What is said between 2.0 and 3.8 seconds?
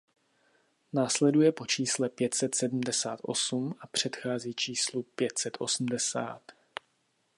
pět set sedmdesát osm